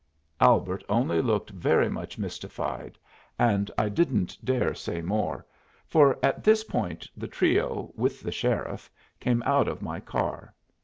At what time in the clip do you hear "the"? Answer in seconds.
7.15-7.27, 8.23-8.31